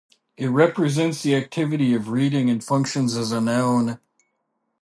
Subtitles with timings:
[0.35, 3.99] It represents the activity of reading and functions as a noun.